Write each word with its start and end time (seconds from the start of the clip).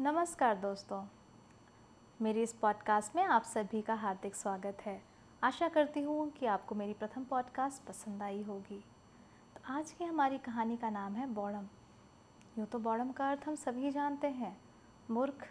नमस्कार 0.00 0.54
दोस्तों। 0.54 1.04
मेरी 2.22 2.42
इस 2.42 2.52
पॉडकास्ट 2.52 3.16
में 3.16 3.24
आप 3.24 3.42
सभी 3.42 3.82
का 3.82 3.94
हार्दिक 3.94 4.34
स्वागत 4.34 4.78
है। 4.80 5.02
आशा 5.42 5.68
करती 5.68 6.00
हूँ 6.00 6.30
कि 6.30 6.46
आपको 6.46 6.74
मेरी 6.74 6.92
प्रथम 6.92 7.24
पॉडकास्ट 7.24 7.88
पसंद 7.88 8.22
आई 8.22 8.42
होगी। 8.42 8.84
तो 9.54 9.60
आज 9.74 9.92
की 9.92 10.04
हमारी 10.04 10.38
कहानी 10.38 10.76
का 10.76 10.90
नाम 10.90 11.12
है 11.12 11.26
बौड़म। 11.26 11.68
यूँ 12.58 12.66
तो 12.66 12.78
बौड़म 12.78 13.12
का 13.12 13.30
अर्थ 13.30 13.48
हम 13.48 13.54
सभी 13.54 13.90
जानते 13.90 14.26
हैं। 14.26 14.60
मूर्ख 15.10 15.48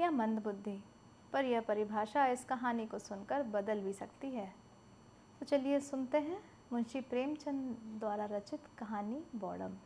या 0.00 0.10
मंदबुद्धि, 0.10 0.84
पर 1.32 1.44
यह 1.44 1.60
परिभाषा 1.60 2.26
इस 2.26 2.44
कहानी 2.44 2.86
को 2.86 2.98
सुनकर 2.98 3.42
बदल 3.42 3.80
भी 3.80 3.92
सकती 3.92 4.30
है। 4.30 4.54
तो 5.40 5.46
चलिए 5.46 5.80
सुनते 5.80 6.18
हैं 6.18 6.44
मुंशी 6.72 7.00
प्रेमचंद 7.00 7.76
द्वारा 8.00 8.24
रचित 8.24 8.60
कहानी 8.78 9.24
बौड़म। 9.36 9.76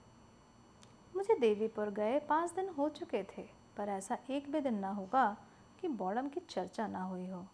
मुझे 1.16 1.38
देवीपुर 1.38 1.90
गए 1.90 2.18
पाँच 2.18 2.52
दिन 2.52 2.68
हो 2.68 2.88
चुके 2.88 3.22
थे। 3.22 3.61
पर 3.76 3.88
ऐसा 3.88 4.18
एक 4.30 4.50
भी 4.52 4.60
दिन 4.60 4.78
ना 4.78 4.90
होगा 4.90 5.24
कि 5.80 5.88
बॉडम 5.88 6.28
की 6.28 6.40
चर्चा 6.40 6.86
ना 6.86 7.02
हुई 7.02 7.28
हो। 7.28 7.46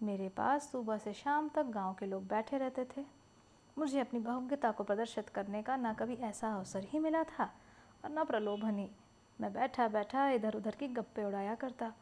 मेरे 0.00 0.28
पास 0.28 0.70
सुबह 0.72 0.98
से 0.98 1.12
शाम 1.14 1.48
तक 1.48 1.66
गाँव 1.66 1.94
के 1.94 2.06
लोग 2.06 2.26
बैठे 2.28 2.58
रहते 2.58 2.84
थे। 2.96 3.04
मुझे 3.76 4.00
अपनी 4.00 4.20
बहुज्ञता 4.20 4.70
को 4.70 4.84
प्रदर्शित 4.84 5.28
करने 5.28 5.62
का 5.62 5.76
ना 5.76 5.92
कभी 5.92 6.14
ऐसा 6.22 6.54
अवसर 6.54 6.84
ही 6.84 6.98
मिला 6.98 7.22
था 7.24 7.44
और 8.04 8.10
न 8.10 8.24
प्रलोभन 8.24 8.78
ही। 8.78 8.88
मैं 9.38 9.52
बैठा 9.52 9.88
बैठा 9.88 10.28
इधर 10.30 10.54
उधर 10.54 10.74
की 10.74 10.88
गप्पे 10.88 11.24
उड़ाया 11.24 11.54
करता। 11.54 11.92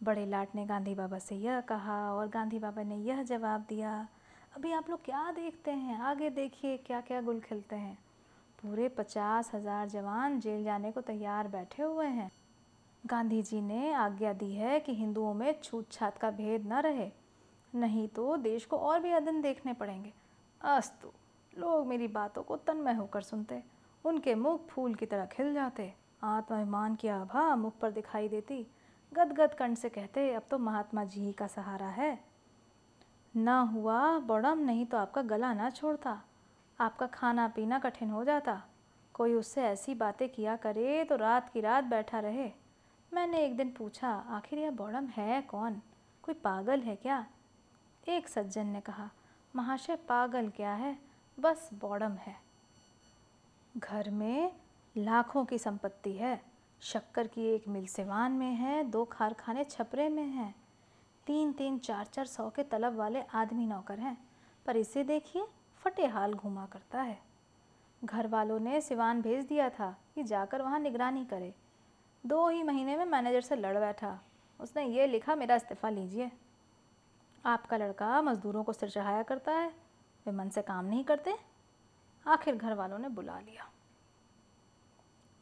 बड़े 0.00 0.26
लाट 0.26 0.54
ने 0.54 0.64
गांधी 0.66 0.94
बाबा 0.94 1.18
से 1.18 1.36
यह 1.36 1.60
कहा 1.60 1.98
और 2.12 2.28
गांधी 2.28 2.58
बाबा 2.58 2.82
ने 2.82 2.96
यह 2.98 3.22
जवाब 3.22 3.64
दिया, 3.68 3.96
अभी 4.56 4.72
आप 4.72 4.90
लोग 4.90 5.04
क्या 5.04 5.30
देखते 5.32 5.70
हैं? 5.70 5.98
आगे 6.00 6.30
देखिए 6.30 6.76
क्या 6.76 7.00
क्या 7.00 7.20
गुल 7.20 7.40
खिलते 7.40 7.76
हैं। 7.76 7.96
पूरे 8.62 8.88
पचास 8.88 9.50
हज़ार 9.54 9.88
जवान 9.88 10.38
जेल 10.40 10.64
जाने 10.64 10.90
को 10.92 11.00
तैयार 11.00 11.48
बैठे 11.48 11.82
हुए 11.82 12.06
हैं। 12.06 12.30
गांधी 13.06 13.42
जी 13.42 13.60
ने 13.60 13.92
आज्ञा 13.92 14.32
दी 14.32 14.52
है 14.52 14.80
कि 14.80 14.94
हिंदुओं 14.94 15.34
में 15.34 15.60
छूत 15.62 15.92
छात 15.92 16.18
का 16.18 16.30
भेद 16.30 16.66
न 16.66 16.72
रहे। 16.72 17.12
नहीं 17.74 18.08
तो 18.08 18.36
देश 18.36 18.64
को 18.64 18.76
और 18.76 19.00
भी 19.00 19.10
अदन 19.10 19.42
देखने 19.42 19.72
पड़ेंगे। 19.72 20.12
अस्तु, 20.62 21.08
लोग 21.58 21.86
मेरी 21.86 22.08
बातों 22.08 22.42
को 22.42 22.56
तन्मय 22.56 22.92
होकर 22.92 23.20
सुनते, 23.20 23.62
उनके 24.04 24.34
मुख 24.34 24.66
फूल 24.66 24.94
की 24.94 25.06
तरह 25.06 25.26
खिल 25.26 25.54
जाते। 25.54 25.94
आत्माभिमान 26.22 26.94
की 26.94 27.08
आभा 27.08 27.56
मुख 27.56 27.78
पर 27.78 27.90
दिखाई 27.90 28.28
देती। 28.28 28.66
गदगद 29.12 29.54
कंठ 29.54 29.78
से 29.78 29.88
कहते, 29.88 30.34
अब 30.34 30.42
तो 30.50 30.58
महात्मा 30.58 31.04
जी 31.04 31.20
ही 31.20 31.32
का 31.32 31.46
सहारा 31.46 31.86
है। 31.86 32.24
ना 33.36 33.60
हुआ 33.60 34.18
बड़म, 34.18 34.58
नहीं 34.58 34.86
तो 34.86 34.96
आपका 34.96 35.22
गला 35.22 35.54
ना 35.54 35.70
छोड़ता। 35.70 36.22
आपका 36.80 37.06
खाना 37.06 37.48
पीना 37.48 37.78
कठिन 37.78 38.10
हो 38.10 38.24
जाता। 38.24 38.62
कोई 39.14 39.34
उससे 39.34 39.62
ऐसी 39.62 39.94
बातें 39.94 40.28
किया 40.28 40.56
करे 40.56 41.04
तो 41.04 41.16
रात 41.16 41.48
की 41.48 41.60
रात 41.60 41.84
बैठा 41.84 42.20
रहे। 42.20 42.63
मैंने 43.14 43.44
एक 43.44 43.56
दिन 43.56 43.70
पूछा, 43.70 44.08
आखिर 44.08 44.58
यह 44.58 44.70
बॉडम 44.70 45.06
है 45.06 45.42
कौन? 45.42 45.80
कोई 46.22 46.34
पागल 46.34 46.80
है 46.80 46.96
क्या? 46.96 47.26
एक 48.08 48.28
सज्जन 48.28 48.66
ने 48.66 48.80
कहा, 48.80 49.10
महाशय, 49.56 49.96
पागल 49.96 50.48
क्या 50.48 50.72
है? 50.74 50.98
बस 51.40 51.70
बॉडम 51.74 52.12
है। 52.12 52.36
घर 53.76 54.10
में 54.10 54.52
लाखों 54.96 55.44
की 55.44 55.58
संपत्ति 55.58 56.12
है। 56.12 56.42
शक्कर 56.80 57.26
की 57.26 57.46
एक 57.46 57.68
मिल 57.68 57.86
सिवान 57.86 58.32
में 58.32 58.54
है, 58.54 58.84
दो 58.84 59.04
कारखाने 59.04 59.64
छपरे 59.64 60.08
में 60.08 60.26
हैं, 60.26 60.54
तीन 61.26 61.52
तीन 61.52 61.78
चार 61.78 62.06
चार 62.06 62.26
सौ 62.26 62.50
के 62.50 62.62
तलब 62.62 62.96
वाले 62.96 63.22
आदमी 63.22 63.66
नौकर 63.66 63.98
हैं, 63.98 64.28
पर 64.66 64.76
इसे 64.76 65.04
देखिए, 65.04 65.46
फटे 65.78 66.06
हाल 66.06 66.34
घूमा 66.34 66.66
करता 66.66 67.02
है। 67.02 67.18
घर 68.04 68.26
वालों 68.26 68.60
ने 68.60 68.80
सिवान 68.80 69.22
भेज 69.22 69.44
दिया 69.44 69.70
था 69.70 69.96
कि 70.14 70.22
जाकर 70.22 70.62
वहाँ 70.62 70.78
निगरानी 70.78 71.24
करे। 71.24 71.54
दो 72.26 72.48
ही 72.48 72.62
महीने 72.62 72.96
में 72.96 73.04
मैनेजर 73.04 73.40
से 73.40 73.56
लड़ 73.56 73.78
बैठा। 73.78 74.20
उसने 74.60 74.86
ये 74.86 75.06
लिखा, 75.06 75.34
मेरा 75.34 75.54
इस्तीफ़ा 75.54 75.88
लीजिए। 75.88 76.32
आपका 77.46 77.76
लड़का 77.76 78.22
मज़दूरों 78.22 78.64
को 78.64 78.72
सिर 78.72 78.90
चढ़ाया 78.90 79.22
करता 79.22 79.52
है, 79.52 79.68
वे 80.26 80.32
मन 80.32 80.48
से 80.48 80.62
काम 80.62 80.84
नहीं 80.84 81.04
करते। 81.04 81.34
आखिर 82.26 82.56
घर 82.56 82.74
वालों 82.74 82.98
ने 82.98 83.08
बुला 83.08 83.40
लिया। 83.40 83.70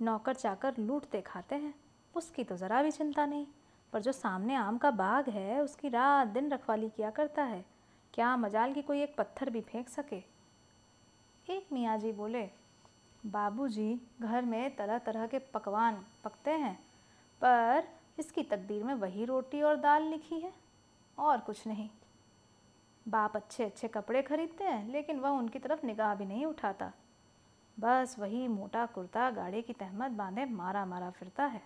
नौकर 0.02 0.34
चाकर 0.34 0.76
लूटते 0.78 1.20
खाते 1.20 1.54
हैं, 1.54 1.74
उसकी 2.14 2.44
तो 2.44 2.56
ज़रा 2.56 2.82
भी 2.82 2.90
चिंता 2.90 3.26
नहीं। 3.26 3.46
पर 3.92 4.02
जो 4.02 4.12
सामने 4.12 4.54
आम 4.54 4.78
का 4.78 4.90
बाग 4.90 5.28
है, 5.28 5.60
उसकी 5.60 5.88
रात 5.88 6.28
दिन 6.28 6.50
रखवाली 6.50 6.88
किया 6.88 7.10
करता 7.10 7.42
है। 7.42 7.64
क्या 8.14 8.36
मजाल 8.36 8.72
की 8.72 8.82
कोई 8.82 9.02
एक 9.02 9.16
पत्थर 9.16 9.50
भी 9.50 9.60
फेंक 9.60 9.88
सके? 9.88 10.22
एक 11.50 11.66
मियाँ 11.72 11.98
जी 11.98 12.12
बोले 12.12 12.50
बाबूजी 13.26 14.00
घर 14.22 14.44
में 14.44 14.76
तरह 14.76 14.98
तरह 14.98 15.26
के 15.26 15.38
पकवान 15.38 16.04
पकते 16.24 16.50
हैं, 16.50 16.74
पर 17.42 17.88
इसकी 18.18 18.42
तकदीर 18.42 18.84
में 18.84 18.94
वही 18.94 19.24
रोटी 19.24 19.62
और 19.62 19.76
दाल 19.76 20.02
लिखी 20.02 20.40
है, 20.40 20.52
और 21.18 21.38
कुछ 21.38 21.66
नहीं। 21.66 21.88
बाप 23.08 23.36
अच्छे 23.36 23.64
अच्छे 23.64 23.88
कपड़े 23.88 24.22
खरीदते 24.22 24.64
हैं, 24.64 24.88
लेकिन 24.88 25.20
वह 25.20 25.28
उनकी 25.28 25.58
तरफ़ 25.58 25.86
निगाह 25.86 26.14
भी 26.14 26.24
नहीं 26.24 26.46
उठाता। 26.46 26.92
बस 27.80 28.16
वही 28.18 28.48
मोटा 28.48 28.86
कुर्ता 28.86 29.30
गाड़ी 29.30 29.62
की 29.62 29.72
तहमत 29.72 30.10
बांधे 30.10 30.44
मारा 30.44 30.84
मारा 30.86 31.10
फिरता 31.10 31.44
है। 31.44 31.62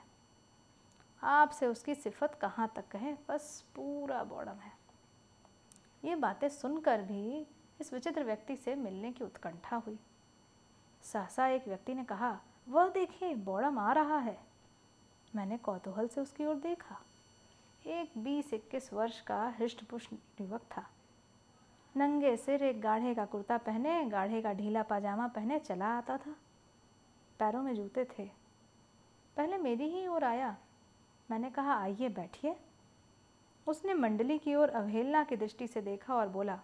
आपसे 1.23 1.67
उसकी 1.67 1.95
सिफत 1.95 2.39
कहाँ 2.41 2.73
तक 2.77 2.89
कहें? 2.89 3.17
बस 3.29 3.65
पूरा 3.77 4.25
बॉडम 4.25 4.59
है। 4.61 4.73
ये 6.05 6.17
बातें 6.17 6.49
सुनकर 6.49 7.03
भी 7.03 7.47
इस 7.81 7.93
विचित्र 7.93 8.25
व्यक्ति 8.25 8.57
से 8.57 8.75
मिलने 8.75 9.13
की 9.13 9.25
उत्कंठा 9.25 9.77
हुई। 9.77 9.99
सहसा 11.13 11.47
एक 11.47 11.69
व्यक्ति 11.69 11.95
ने 11.95 12.05
कहा, 12.05 12.41
वह 12.69 12.89
देखिए 12.89 13.35
बॉडम 13.35 13.79
आ 13.79 13.93
रहा 13.93 14.19
है। 14.19 14.39
मैंने 15.35 15.59
कौतूहल 15.59 16.09
से 16.09 16.21
उसकी 16.21 16.47
ओर 16.47 16.55
देखा। 16.55 17.01
एक 17.87 18.13
बीस 18.19 18.55
इक्कीस 18.55 18.93
वर्ष 18.93 19.21
का 19.21 19.49
हृष्ट 19.49 19.85
पुष्ट 19.85 20.15
युवक 20.41 20.61
था। 20.61 20.91
नंगे 21.97 22.37
सिर, 22.37 22.63
एक 22.63 22.81
गाढ़े 22.81 23.15
का 23.15 23.25
कुर्ता 23.25 23.59
पहने, 23.59 24.05
गाढ़े 24.05 24.43
का 24.43 24.53
ढीला 24.53 24.83
पाजामा 24.83 25.29
पहने 25.29 25.59
चला 25.59 25.99
आता 25.99 26.17
था। 26.17 26.37
पैरों 27.39 27.63
में 27.63 27.75
जूते 27.75 28.05
थे। 28.05 28.31
पहले 29.37 29.59
मेरी 29.59 29.85
ही 29.85 30.07
ओर 30.07 30.25
आया। 30.25 30.57
मैंने 31.31 31.51
कहा, 31.51 31.81
आइए, 31.81 32.09
बैठिए। 32.09 32.57
उसने 33.67 33.95
मंडली 33.95 34.39
की 34.39 34.55
ओर 34.55 34.69
अवहेलना 34.69 35.25
की 35.25 35.37
दृष्टि 35.37 35.67
से 35.67 35.83
देखा 35.83 36.15
और 36.15 36.29
बोला, 36.29 36.61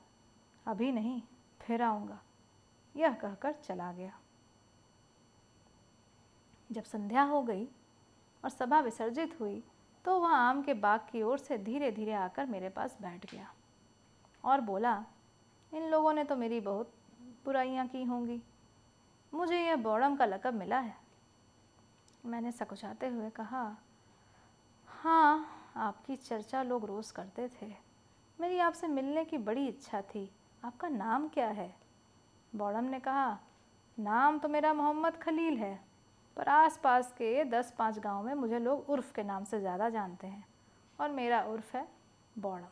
अभी 0.66 0.92
नहीं, 0.92 1.22
फिर 1.60 1.82
आऊँगा। 1.82 2.22
यह 2.96 3.14
कहकर 3.14 3.52
चला 3.52 3.92
गया। 3.92 4.18
जब 6.72 6.84
संध्या 6.84 7.22
हो 7.22 7.42
गई 7.42 7.64
और 8.44 8.50
सभा 8.50 8.80
विसर्जित 8.80 9.40
हुई 9.40 9.62
तो 10.04 10.18
वह 10.18 10.30
आम 10.30 10.62
के 10.62 10.74
बाग 10.74 11.00
की 11.12 11.22
ओर 11.22 11.38
से 11.38 11.58
धीरे 11.58 11.90
धीरे 11.92 12.12
आकर 12.12 12.46
मेरे 12.46 12.68
पास 12.68 12.96
बैठ 13.02 13.30
गया 13.32 13.52
और 14.44 14.60
बोला, 14.60 15.04
इन 15.72 15.88
लोगों 15.88 16.12
ने 16.12 16.24
तो 16.24 16.36
मेरी 16.36 16.60
बहुत 16.60 16.92
बुराइयाँ 17.44 17.86
की 17.86 18.02
होंगी। 18.04 18.40
मुझे 19.32 19.60
यह 19.60 19.76
बौड़म 19.76 20.16
का 20.16 20.26
लकब 20.26 20.54
मिला 20.54 20.78
है। 20.78 20.96
मैंने 22.26 22.52
सकुचाते 22.52 23.06
हुए 23.06 23.30
कहा 23.30 23.64
हाँ 24.88 25.46
आपकी 25.76 26.16
चर्चा 26.16 26.62
लोग 26.62 26.84
रोज़ 26.84 27.12
करते 27.12 27.48
थे। 27.50 27.72
मेरी 28.38 28.58
आपसे 28.58 28.88
मिलने 28.88 29.24
की 29.24 29.38
बड़ी 29.38 29.66
इच्छा 29.68 30.00
थी। 30.04 30.30
आपका 30.62 30.88
नाम 30.88 31.28
क्या 31.28 31.48
है? 31.48 31.74
बौड़म 32.52 32.84
ने 32.84 33.00
कहा, 33.00 33.38
नाम 33.98 34.38
तो 34.38 34.48
मेरा 34.48 34.72
मोहम्मद 34.74 35.16
खलील 35.16 35.56
है। 35.58 35.91
पर 36.36 36.48
आसपास 36.48 37.12
के 37.12 37.44
दस 37.46 37.72
पाँच 37.78 37.98
गाँव 37.98 38.22
में 38.22 38.34
मुझे 38.34 38.58
लोग 38.58 38.90
उर्फ़ 38.90 39.12
के 39.14 39.22
नाम 39.22 39.44
से 39.44 39.60
ज़्यादा 39.60 39.88
जानते 39.90 40.26
हैं। 40.26 40.44
और 40.98 41.10
मेरा 41.10 41.40
उर्फ़ 41.42 41.76
है 41.76 41.86
बौड़म। 42.36 42.66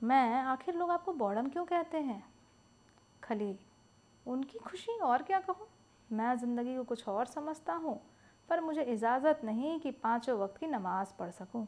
मैं, 0.00 0.42
आखिर 0.42 0.74
लोग 0.74 0.90
आपको 0.90 1.12
बौड़म 1.14 1.48
क्यों 1.48 1.64
कहते 1.64 1.98
हैं? 1.98 2.22
खलील 3.22 3.58
उनकी 4.26 4.58
खुशी 4.58 4.98
और 5.00 5.22
क्या 5.22 5.40
कहूँ? 5.40 5.66
मैं 6.08 6.36
ज़िंदगी 6.38 6.76
को 6.76 6.84
कुछ 6.84 7.08
और 7.08 7.26
समझता 7.26 7.72
हूँ, 7.74 8.00
पर 8.48 8.60
मुझे 8.60 8.82
इजाज़त 8.84 9.40
नहीं 9.44 9.78
कि 9.80 9.90
पाँचों 9.92 10.38
वक्त 10.38 10.56
की 10.56 10.66
नमाज़ 10.66 11.12
पढ़ 11.18 11.30
सकूँ। 11.30 11.66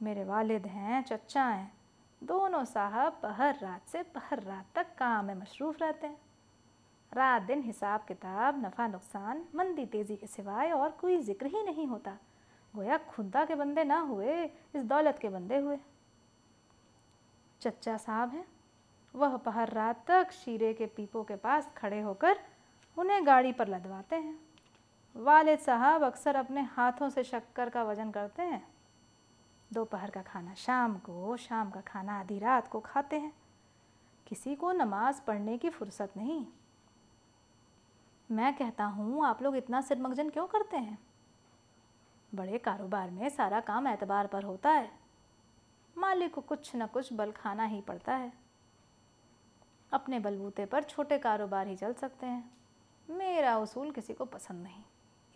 मेरे 0.00 0.24
वालिद 0.24 0.66
हैं 0.66 1.02
चचा 1.02 1.44
हैं, 1.44 1.72
दोनों 2.22 2.64
साहब 2.64 3.18
पहर 3.22 3.58
रात 3.62 3.88
से 3.88 4.02
पहर 4.04 4.42
रात 4.42 4.66
तक 4.74 4.94
काम 4.98 5.24
में 5.24 5.34
मशरूफ़ 5.34 5.78
रहते 5.80 6.06
हैं। 6.06 6.16
रात 7.12 7.42
दिन 7.42 7.62
हिसाब 7.62 8.04
किताब, 8.08 8.66
नफ़ा 8.66 8.86
नुकसान, 8.86 9.44
मंदी 9.54 9.86
तेज़ी 9.86 10.16
के 10.16 10.26
सिवाय 10.26 10.70
और 10.70 10.90
कोई 10.90 11.18
ज़िक्र 11.18 11.46
ही 11.46 11.62
नहीं 11.62 11.86
होता। 11.86 12.18
गोया 12.76 12.98
खुदा 12.98 13.44
के 13.44 13.54
बंदे 13.54 13.84
ना 13.84 14.00
हुए, 14.00 14.44
इस 14.44 14.84
दौलत 14.84 15.18
के 15.18 15.28
बंदे 15.28 15.58
हुए। 15.58 15.78
चचा 17.60 17.96
साहब 17.96 18.30
हैं। 18.30 18.46
वह 19.14 19.36
पहर 19.36 19.68
रात 19.68 20.04
तक 20.06 20.30
शीरे 20.30 20.74
के 20.74 20.86
पीपों 20.86 21.24
के 21.24 21.36
पास 21.36 21.70
खड़े 21.76 22.00
होकर 22.00 22.38
उन्हें 22.98 23.26
गाड़ी 23.26 23.52
पर 23.52 23.68
लदवाते 23.68 24.16
हैं। 24.16 24.38
वालिद 25.16 25.58
साहब 25.58 26.02
अक्सर 26.02 26.36
अपने 26.36 26.60
हाथों 26.60 27.10
से 27.10 27.24
शक्कर 27.24 27.70
का 27.70 27.82
वज़न 27.82 28.10
करते 28.10 28.42
हैं। 28.42 28.68
दोपहर 29.72 30.10
का 30.10 30.22
खाना 30.22 30.54
शाम 30.54 30.98
को, 30.98 31.36
शाम 31.36 31.70
का 31.70 31.80
खाना 31.80 32.20
आधी 32.20 32.38
रात 32.38 32.68
को 32.68 32.80
खाते 32.80 33.18
हैं। 33.18 33.32
किसी 34.26 34.54
को 34.54 34.72
नमाज़ 34.72 35.20
पढ़ने 35.22 35.58
की 35.58 35.70
फुर्सत 35.70 36.12
नहीं। 36.16 36.46
मैं 38.30 38.52
कहता 38.56 38.84
हूँ, 38.84 39.24
आप 39.26 39.42
लोग 39.42 39.56
इतना 39.56 39.80
सिरमगजन 39.80 40.28
क्यों 40.30 40.46
करते 40.46 40.76
हैं? 40.76 40.98
बड़े 42.32 42.58
कारोबार 42.58 43.10
में 43.10 43.28
सारा 43.28 43.60
काम 43.60 43.88
एतबार 43.88 44.26
पर 44.26 44.42
होता 44.42 44.70
है। 44.70 44.90
मालिक 45.96 46.34
को 46.34 46.40
कुछ 46.40 46.70
न 46.76 46.86
कुछ 46.86 47.12
बल 47.12 47.32
खाना 47.32 47.64
ही 47.64 47.80
पड़ता 47.80 48.14
है। 48.14 48.32
अपने 49.92 50.18
बलबूते 50.18 50.66
पर 50.66 50.82
छोटे 50.82 51.18
कारोबार 51.18 51.66
ही 51.66 51.76
चल 51.76 51.92
सकते 51.92 52.26
हैं। 52.26 52.50
मेरा 53.08 53.58
उसूल 53.58 53.90
किसी 53.90 54.14
को 54.14 54.24
पसंद 54.24 54.62
नहीं, 54.62 54.82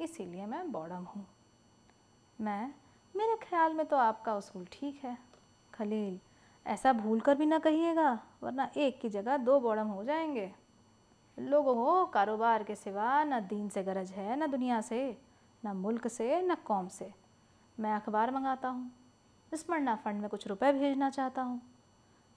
इसीलिए 0.01 0.47
मैं 0.47 0.71
बॉडम 0.73 1.05
हूँ। 1.07 1.27
मैं, 2.39 2.75
मेरे 3.15 3.37
ख्याल 3.43 3.75
में 3.75 3.87
तो 3.87 3.97
आपका 3.97 4.37
उसूल 4.37 4.67
ठीक 4.73 5.01
है। 5.05 5.17
खलील, 5.75 6.19
ऐसा 6.67 6.93
भूल 6.93 7.21
कर 7.21 7.35
भी 7.35 7.47
ना 7.47 7.59
कहिएगा, 7.59 8.19
वरना 8.43 8.71
एक 8.77 9.01
की 9.01 9.09
जगह 9.09 9.37
दो 9.37 9.61
बॉडम 9.61 9.87
हो 9.87 10.05
जाएँगे। 10.05 10.53
लोगों 11.39 11.75
को 11.75 12.07
कारोबार 12.07 12.63
के 12.63 12.75
सिवा 12.75 13.25
न 13.25 13.41
दीन 13.41 13.69
से 13.69 13.83
गरज 13.83 14.11
है, 14.11 14.37
न 14.37 14.47
दुनिया 14.47 14.81
से, 14.81 15.19
न 15.67 15.69
मुल्क 15.69 16.09
से, 16.09 16.43
न 16.43 16.55
कौम 16.55 16.89
से। 16.89 17.13
मैं 17.81 17.93
अखबार 17.93 18.31
मंगाता 18.31 18.69
हूँ 18.69 18.93
स्मरणा 19.55 19.97
फंड 19.97 20.21
में 20.21 20.31
कुछ 20.31 20.47
रुपए 20.47 20.73
भेजना 20.73 21.11
चाहता 21.11 21.43
हूँ। 21.43 21.61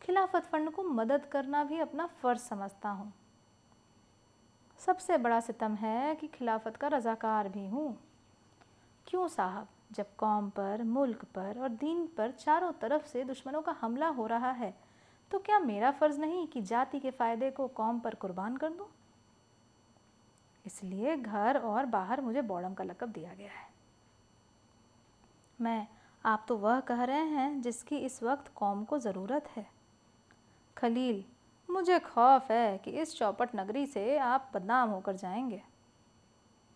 खिलाफत 0.01 0.43
फंड 0.43 0.71
को 0.71 0.83
मदद 0.83 1.25
करना 1.25 1.63
भी 1.63 1.79
अपना 1.79 2.05
फ़र्ज़ 2.07 2.41
समझता 2.41 2.89
हूँ। 2.89 3.13
सबसे 4.79 5.17
बड़ा 5.17 5.39
सितम 5.39 5.75
है 5.75 6.15
कि 6.15 6.27
खिलाफत 6.27 6.77
का 6.77 6.87
रज़ाकार 6.87 7.49
भी 7.49 7.67
हूँ। 7.67 7.97
क्यों 9.07 9.27
साहब? 9.27 9.67
जब 9.91 10.15
कौम 10.15 10.49
पर, 10.49 10.83
मुल्क 10.83 11.23
पर 11.25 11.59
और 11.59 11.69
दीन 11.69 12.07
पर 12.07 12.31
चारों 12.31 12.71
तरफ़ 12.71 13.05
से 13.07 13.23
दुश्मनों 13.23 13.61
का 13.61 13.75
हमला 13.81 14.07
हो 14.07 14.25
रहा 14.27 14.51
है 14.51 14.86
तो 15.31 15.39
क्या 15.39 15.59
मेरा 15.59 15.91
फ़र्ज़ 15.91 16.19
नहीं 16.19 16.47
कि 16.47 16.61
जाति 16.61 16.99
के 16.99 17.11
फ़ायदे 17.11 17.51
को 17.51 17.67
कौम 17.67 17.99
पर 17.99 18.15
कुर्बान 18.15 18.57
कर 18.57 18.69
दूँ? 18.69 18.87
इसलिए 20.65 21.15
घर 21.17 21.57
और 21.57 21.85
बाहर 21.85 22.21
मुझे 22.21 22.41
बॉडम 22.41 22.73
का 22.73 22.83
लकब 22.83 23.09
दिया 23.09 23.33
गया 23.33 23.51
है। 23.51 23.65
मैं, 25.59 25.87
आप 26.25 26.45
तो 26.47 26.57
वह 26.57 26.79
कह 26.79 27.03
रहे 27.03 27.23
हैं 27.23 27.61
जिसकी 27.61 27.97
इस 27.97 28.23
वक्त 28.23 28.51
कौम 28.55 28.83
को 28.83 28.99
ज़रूरत 28.99 29.47
है। 29.55 29.65
खलील, 30.77 31.23
मुझे 31.69 31.99
खौफ 31.99 32.51
है 32.51 32.77
कि 32.77 32.91
इस 32.91 33.15
चौपट 33.15 33.55
नगरी 33.55 33.85
से 33.85 34.17
आप 34.17 34.51
बदनाम 34.53 34.89
होकर 34.89 35.15
जाएँगे। 35.15 35.61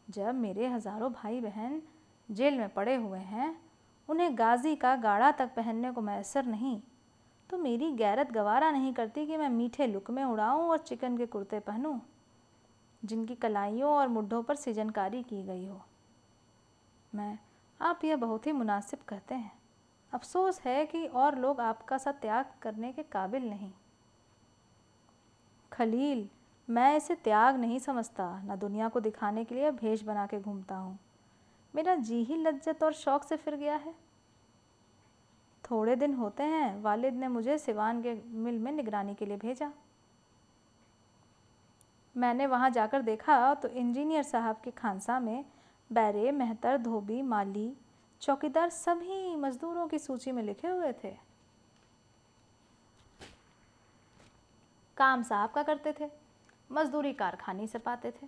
जब 0.10 0.36
मेरे 0.36 0.68
हज़ारों 0.68 1.12
भाई 1.14 1.42
बहन 1.42 1.82
जेल 2.30 2.58
में 2.58 2.70
पड़े 2.70 2.96
हुए 2.96 3.20
हैं, 3.20 3.62
उन्हें 4.10 4.38
गाजी 4.38 4.76
का 4.76 4.96
गाड़ा 4.96 5.32
तक 5.32 5.54
पहनने 5.56 5.92
को 5.92 6.02
मैसर 6.02 6.46
नहीं 6.46 6.80
तो 7.52 7.58
मेरी 7.58 7.92
गैरत 7.92 8.32
गवारा 8.32 8.72
नहीं 8.72 8.94
करती 8.94 9.26
कि 9.28 9.38
मैं 9.38 9.50
मीठे 9.50 9.88
लुक 9.88 10.12
में 10.12 10.24
उड़ाऊँ 10.24 10.70
और 10.70 10.78
चिकन 10.78 11.18
के 11.18 11.26
कुर्ते 11.26 11.60
पहनूँ, 11.60 12.02
जिनकी 13.06 13.36
कलाइयों 13.36 13.92
और 13.92 14.08
मुड्ढों 14.08 14.44
पर 14.44 14.56
सिजनकारी 14.56 15.24
की 15.24 15.44
गई 15.44 15.66
हो। 15.66 15.82
मैं, 17.16 17.40
आप 17.82 18.04
यह 18.04 18.16
बहुत 18.16 18.48
ही 18.48 18.52
मुनासिब 18.52 19.00
कहते 19.08 19.36
हैं। 19.36 19.52
अफसोस 20.14 20.62
है 20.62 20.86
कि 20.86 21.06
और 21.08 21.38
लोग 21.38 21.62
आपका 21.62 21.98
सा 21.98 22.12
त्याग 22.12 22.46
करने 22.62 22.92
के 22.92 23.04
काबिल 23.04 23.50
नहीं। 23.50 23.72
खलील, 25.72 26.30
मैं 26.70 26.98
इसे 26.98 27.16
त्याग 27.16 27.56
नहीं 27.56 27.80
समझता, 27.80 28.42
न 28.46 28.56
दुनिया 28.56 28.90
को 28.90 29.00
दिखाने 29.00 29.44
के 29.44 29.56
लिए 29.56 29.72
भेष 29.72 30.04
बना 30.04 30.28
के 30.28 30.40
घूमता 30.40 30.76
हूँ। 30.76 31.00
मेरा 31.76 31.96
जी 31.96 32.24
ही 32.24 32.38
लज्जत 32.38 32.84
और 32.84 32.94
शौक 32.94 33.24
से 33.24 33.36
फिर 33.36 33.56
गया 33.56 33.76
है। 33.76 34.11
थोड़े 35.72 35.96
दिन 35.96 36.14
होते 36.14 36.44
हैं, 36.44 36.82
वालिद 36.82 37.14
ने 37.14 37.28
मुझे 37.28 37.58
सिवान 37.58 38.02
के 38.02 38.14
मिल 38.36 38.58
में 38.60 38.72
निगरानी 38.72 39.14
के 39.16 39.26
लिए 39.26 39.38
भेजा। 39.38 39.72
मैंने 42.16 42.46
वहाँ 42.46 42.70
जाकर 42.70 43.02
देखा 43.02 43.54
तो 43.54 43.68
इंजीनियर 43.70 44.24
साहब 44.24 44.62
के 44.64 44.72
खानसा 44.72 45.20
में 45.20 45.46
बैरे, 45.90 46.32
मेहतर, 46.32 46.78
धोबी, 46.78 47.22
माली, 47.22 47.72
चौकीदार 48.22 48.70
सभी 48.70 49.36
मज़दूरों 49.36 49.88
की 49.88 50.00
सूची 50.00 50.32
में 50.32 50.44
लिखे 50.44 50.68
हुए 50.68 50.92
थे। 50.94 51.16
काम 54.98 55.24
साहब 55.24 55.52
का 55.52 55.64
करते 55.64 55.94
थे, 56.00 56.10
मजदूरी 56.70 57.14
कारखाने 57.14 57.68
से 57.68 57.80
पाते 57.80 58.12
थे। 58.12 58.28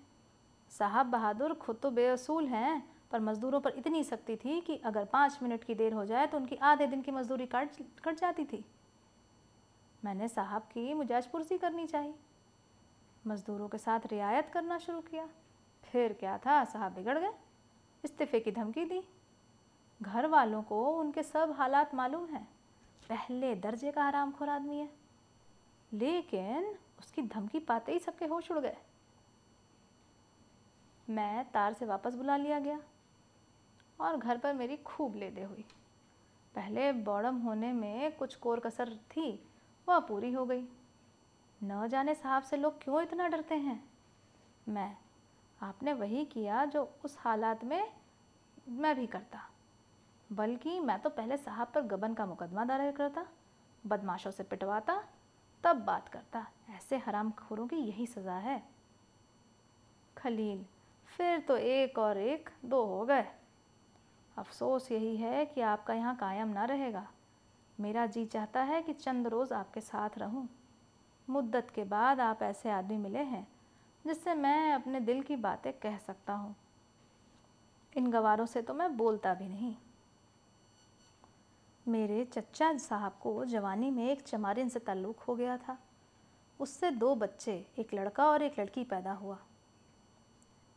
साहब 0.72 1.06
बहादुर 1.06 1.54
खुद 1.56 1.80
तो 1.82 1.92
बेअसूल 1.92 2.48
हैं 2.48 2.84
पर 3.14 3.20
मज़दूरों 3.20 3.62
पर 3.62 3.70
इतनी 3.70 4.04
सख्ती 4.04 4.36
थी 4.36 4.62
कि 4.62 4.78
अगर 4.78 5.06
पाँच 5.06 5.40
मिनट 5.44 5.64
की 5.64 5.76
देर 5.76 5.94
हो 5.94 6.06
जाए 6.06 6.28
तो 6.28 6.38
उनकी 6.38 6.56
आधे 6.56 6.88
दिन 6.88 7.02
की 7.02 7.12
मजदूरी 7.12 7.46
काट, 7.46 7.72
कट 8.04 8.16
जाती 8.16 8.46
थी। 8.46 8.66
मैंने 10.06 10.28
साहब 10.28 10.62
की 10.62 10.94
मुजाज 10.94 11.28
पुरसी 11.28 11.58
करनी 11.58 11.88
चाहिए। 11.88 12.16
मज़दूरों 13.28 13.68
के 13.68 13.78
साथ 13.78 14.00
रियायत 14.12 14.50
करना 14.50 14.78
शुरू 14.78 15.02
किया। 15.02 15.30
फिर 15.84 16.14
क्या 16.14 16.38
था? 16.38 16.64
साहब 16.64 16.94
बिगड़ 16.94 17.18
गए। 17.20 17.34
इस्तीफ़े 18.04 18.40
की 18.40 18.52
धमकी 18.52 18.86
दी। 18.86 19.04
घर 20.02 20.28
वालों 20.28 20.64
को 20.64 20.88
उनके 21.00 21.24
सब 21.24 21.52
हालात 21.52 21.96
मालूम 21.96 22.26
हैं। 22.26 22.48
पहले 23.10 23.56
दर्जे 23.56 23.92
का 23.92 24.04
आराम 24.04 24.32
खोर 24.32 24.50
आदमी 24.50 24.78
है। 24.78 24.90
लेकिन 25.94 26.76
उसकी 27.00 27.22
धमकी 27.22 27.60
पाते 27.60 27.92
ही 27.92 28.00
सबके 28.00 28.26
होश 28.26 28.52
उड़ 28.52 28.60
गए। 28.60 28.78
मैं 31.10 31.52
तार 31.52 31.74
से 31.74 31.86
वापस 31.86 32.16
बुला 32.16 32.38
लिया 32.38 32.60
गया। 32.60 32.80
और 34.04 34.18
घर 34.18 34.38
पर 34.38 34.54
मेरी 34.54 34.78
खूब 34.78 35.16
लेदे 35.16 35.44
हुई। 35.44 35.66
पहले 36.56 36.92
बॉडम 36.92 37.38
होने 37.38 37.74
में 37.74 38.16
कुछ 38.16 38.36
कोर 38.36 38.60
कसर 38.60 38.96
थी, 38.96 39.48
वह 39.90 40.00
पूरी 40.00 40.32
हो 40.32 40.46
गई। 40.46 40.68
न 41.64 41.88
जाने 41.88 42.16
साहब 42.16 42.44
से 42.44 42.58
लोग 42.58 42.84
क्यों 42.84 43.02
इतना 43.02 43.28
डरते 43.28 43.56
हैं? 43.56 43.84
मैं, 44.70 44.98
आपने 45.62 45.94
वही 45.94 46.26
किया 46.26 46.66
जो 46.66 46.96
उस 47.06 47.18
हालात 47.20 47.64
में 47.64 47.94
मैं 48.70 48.96
भी 48.96 49.08
करता। 49.08 49.50
बल्कि 50.34 50.80
मैं 50.80 51.00
तो 51.00 51.10
पहले 51.10 51.38
साहब 51.38 51.68
पर 51.68 51.82
गबन 51.82 52.14
का 52.14 52.26
मुकदमा 52.26 52.66
दायर 52.66 52.92
करता, 52.92 53.26
बदमाशों 53.88 54.32
से 54.32 54.44
पिटवाता, 54.44 55.04
तब 55.64 55.76
बात 55.76 56.10
करता। 56.10 56.48
ऐसे 56.70 56.98
हराम 56.98 57.32
खोरों 57.32 57.68
की 57.68 57.76
यही 57.76 58.08
सज़ा 58.08 58.34
है। 58.34 58.64
खलील, 60.18 60.66
फिर 61.18 61.40
तो 61.40 61.58
एक 61.58 62.00
और 62.00 62.18
एक 62.18 62.50
दो 62.66 62.86
हो 62.86 63.06
गए। 63.06 63.26
अफसोस 64.38 64.92
यही 64.92 65.16
है 65.18 65.46
कि 65.46 65.62
आपका 65.62 65.94
यहाँ 65.94 66.16
कायम 66.16 66.48
ना 66.48 66.66
रहेगा। 66.66 67.08
मेरा 67.80 68.06
जी 68.06 68.26
चाहता 68.26 68.64
है 68.64 68.82
कि 68.82 68.94
चंद 68.94 69.28
रोज़ 69.28 69.54
आपके 69.54 69.82
साथ 69.82 70.18
रहूँ। 70.18 70.48
मुद्दत 71.28 71.72
के 71.76 71.84
बाद 71.84 72.20
आप 72.20 72.44
ऐसे 72.44 72.70
आदमी 72.70 72.98
मिले 72.98 73.20
हैं, 73.20 73.48
जिससे 74.06 74.34
मैं 74.34 74.74
अपने 74.74 75.00
दिल 75.00 75.22
की 75.22 75.36
बातें 75.36 75.72
कह 75.74 75.98
सकता 75.98 76.34
हूँ। 76.34 76.56
इन 77.96 78.12
गवारों 78.12 78.46
से 78.46 78.62
तो 78.62 78.74
मैं 78.74 78.96
बोलता 78.98 79.34
भी 79.34 79.48
नहीं। 79.48 79.76
मेरे 81.86 82.24
चचा 82.26 82.78
साहब 82.78 83.18
को 83.22 83.46
जवानी 83.46 83.90
में 83.92 84.08
एक 84.10 84.22
चमारिन 84.22 84.70
से 84.70 84.80
ताल्लुक़ 84.80 85.24
हो 85.28 85.36
गया 85.36 85.58
था। 85.58 85.78
उससे 86.60 86.92
दो 86.92 87.16
बच्चे, 87.16 87.66
एक 87.80 87.94
लड़का 87.94 88.26
और 88.26 88.42
एक 88.42 88.60
लड़की 88.60 88.84
पैदा 88.84 89.14
हुआ। 89.14 89.38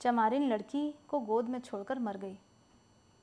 चमारिन 0.00 0.48
लड़की 0.48 0.94
को 1.08 1.20
गोद 1.20 1.48
में 1.48 1.58
छोड़कर 1.60 1.98
मर 1.98 2.16
गई। 2.16 2.38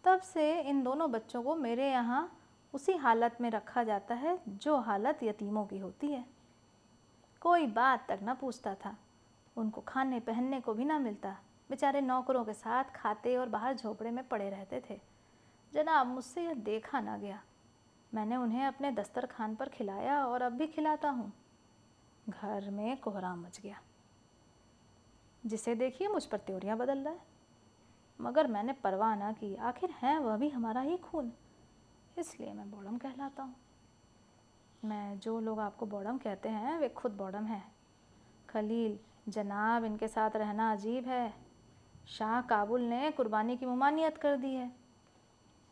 तब 0.03 0.21
से 0.21 0.61
इन 0.61 0.83
दोनों 0.83 1.11
बच्चों 1.11 1.43
को 1.43 1.55
मेरे 1.55 1.91
यहाँ 1.91 2.39
उसी 2.73 2.93
हालत 2.93 3.37
में 3.41 3.49
रखा 3.49 3.83
जाता 3.83 4.15
है, 4.15 4.39
जो 4.49 4.77
हालत 4.77 5.23
यतीमों 5.23 5.65
की 5.65 5.77
होती 5.77 6.07
है। 6.07 6.25
कोई 7.41 7.67
बात 7.67 8.05
तक 8.09 8.19
ना 8.21 8.33
पूछता 8.33 8.75
था। 8.75 8.97
उनको 9.57 9.81
खाने 9.81 10.19
पहनने 10.19 10.61
को 10.61 10.73
भी 10.73 10.85
ना 10.85 10.99
मिलता। 10.99 11.37
बेचारे 11.69 12.01
नौकरों 12.01 12.45
के 12.45 12.53
साथ 12.53 12.83
खाते 12.83 13.37
और 13.37 13.49
बाहर 13.49 13.75
झोपड़े 13.75 14.11
में 14.11 14.27
पड़े 14.27 14.49
रहते 14.49 14.83
थे। 14.89 15.01
जनाब, 15.73 16.07
मुझसे 16.07 16.43
यह 16.43 16.53
देखा 16.53 16.99
ना 16.99 17.17
गया। 17.17 17.43
मैंने 18.13 18.35
उन्हें 18.35 18.65
अपने 18.65 18.91
दस्तर 18.91 19.25
खान 19.25 19.55
पर 19.55 19.69
खिलाया 19.69 20.25
और 20.25 20.41
अब 20.41 20.51
भी 20.51 20.67
खिलाता 20.67 21.09
हूँ। 21.09 21.33
घर 22.29 22.69
में 22.69 22.97
कोहराम 22.97 23.45
मच 23.45 23.59
गया। 23.59 23.81
जिसे 25.45 25.75
देखिए 25.75 26.07
मुझ 26.07 26.25
पर 26.25 26.37
त्योरियाँ 26.37 26.77
बदल 26.77 26.97
रहा 26.97 27.13
है। 27.13 27.19
मगर 28.23 28.47
मैंने 28.47 28.73
परवाह 28.73 29.15
ना 29.15 29.31
की, 29.31 29.55
आखिर 29.55 29.89
हैं 29.91 30.19
वह 30.19 30.37
भी 30.37 30.49
हमारा 30.49 30.81
ही 30.81 30.97
खून। 30.97 31.33
इसलिए 32.17 32.53
मैं 32.53 32.71
बॉडम 32.71 32.97
कहलाता 32.97 33.43
हूँ। 33.43 33.55
मैं 34.85 35.19
जो 35.19 35.39
लोग 35.39 35.59
आपको 35.59 35.85
बॉडम 35.85 36.17
कहते 36.17 36.49
हैं, 36.49 36.77
वे 36.77 36.89
खुद 36.89 37.11
बॉडम 37.11 37.45
हैं। 37.45 37.75
खलील, 38.49 38.99
जनाब 39.29 39.83
इनके 39.83 40.07
साथ 40.07 40.31
रहना 40.35 40.71
अजीब 40.71 41.05
है। 41.05 41.33
शाह 42.07 42.41
काबुल 42.41 42.81
ने 42.81 43.11
कुर्बानी 43.11 43.57
की 43.57 43.65
ममानियत 43.65 44.17
कर 44.17 44.37
दी 44.37 44.53
है। 44.53 44.67